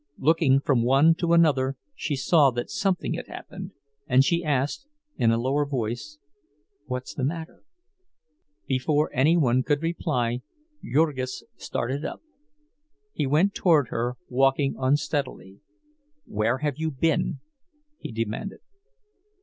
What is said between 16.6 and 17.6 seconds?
you been?"